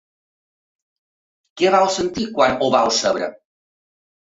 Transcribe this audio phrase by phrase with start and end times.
[1.61, 3.31] Què vau sentir, quan ho vau saber?